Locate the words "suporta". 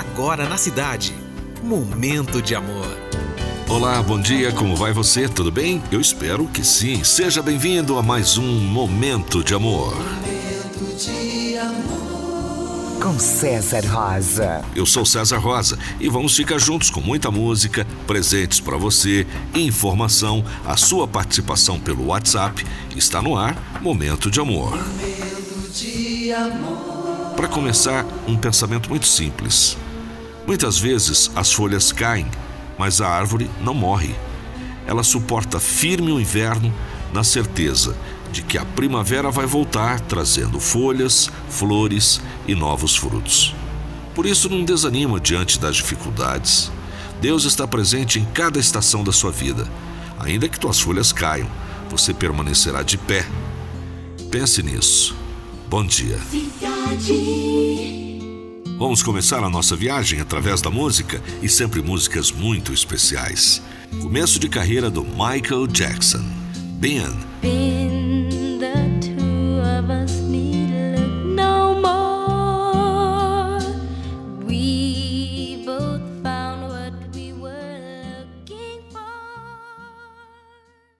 35.02-35.60